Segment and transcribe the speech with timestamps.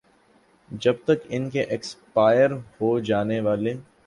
[0.71, 2.51] جب تک ان کے ایکسپائر
[2.81, 3.73] ہوجانے والے